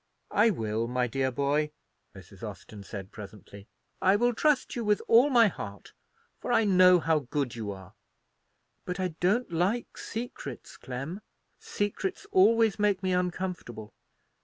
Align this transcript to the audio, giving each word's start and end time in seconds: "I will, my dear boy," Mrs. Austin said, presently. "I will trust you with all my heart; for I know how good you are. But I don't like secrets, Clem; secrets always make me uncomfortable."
"I 0.31 0.49
will, 0.49 0.87
my 0.87 1.05
dear 1.05 1.29
boy," 1.31 1.69
Mrs. 2.15 2.41
Austin 2.41 2.81
said, 2.81 3.11
presently. 3.11 3.67
"I 4.01 4.15
will 4.15 4.33
trust 4.33 4.75
you 4.75 4.83
with 4.83 4.99
all 5.07 5.29
my 5.29 5.47
heart; 5.47 5.93
for 6.39 6.51
I 6.51 6.63
know 6.63 6.99
how 6.99 7.19
good 7.19 7.53
you 7.55 7.71
are. 7.71 7.93
But 8.83 8.99
I 8.99 9.09
don't 9.19 9.51
like 9.51 9.99
secrets, 9.99 10.75
Clem; 10.75 11.21
secrets 11.59 12.25
always 12.31 12.79
make 12.79 13.03
me 13.03 13.13
uncomfortable." 13.13 13.93